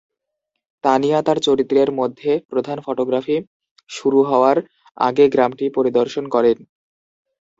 তানিয়া 0.83 1.19
তার 1.21 1.37
চরিত্রের 1.39 1.89
মধ্যে 1.91 2.31
প্রধান 2.49 2.77
ফটোগ্রাফি 2.79 3.37
শুরু 3.89 4.19
হওয়ার 4.23 4.57
আগে 4.97 5.25
গ্রামটি 5.29 5.65
পরিদর্শন 5.69 6.25
করেন। 6.27 6.57